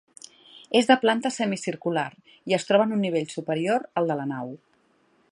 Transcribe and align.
És 0.77 0.87
de 0.91 0.95
planta 1.03 1.31
semicircular, 1.35 2.05
i 2.51 2.57
es 2.59 2.65
troba 2.69 2.87
en 2.89 2.95
un 2.97 3.05
nivell 3.07 3.29
superior 3.35 3.85
al 4.03 4.13
de 4.13 4.17
la 4.23 4.27
nau. 4.35 4.49